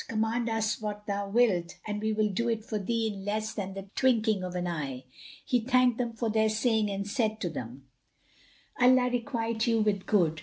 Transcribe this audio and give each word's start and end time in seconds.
Command 0.07 0.49
us 0.49 0.81
what 0.81 1.05
thou 1.05 1.29
wilt, 1.29 1.77
and 1.85 2.01
we 2.01 2.11
will 2.11 2.29
do 2.31 2.49
it 2.49 2.65
for 2.65 2.79
thee 2.79 3.11
in 3.13 3.23
less 3.23 3.53
than 3.53 3.75
the 3.75 3.83
twinking 3.95 4.41
of 4.43 4.55
an 4.55 4.65
eye." 4.65 5.03
He 5.45 5.59
thanked 5.59 5.99
them 5.99 6.13
for 6.13 6.27
their 6.31 6.49
saying 6.49 6.89
and 6.89 7.07
said 7.07 7.39
to 7.41 7.51
them 7.51 7.85
"Allah 8.79 9.11
requite 9.11 9.67
you 9.67 9.79
with 9.81 10.07
good! 10.07 10.39